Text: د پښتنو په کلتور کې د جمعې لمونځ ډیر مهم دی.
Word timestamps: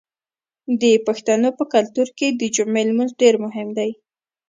د 0.81 0.83
پښتنو 1.07 1.49
په 1.57 1.63
کلتور 1.73 2.07
کې 2.17 2.27
د 2.39 2.41
جمعې 2.55 2.83
لمونځ 2.89 3.11
ډیر 3.21 3.35
مهم 3.45 3.67
دی. 3.77 3.91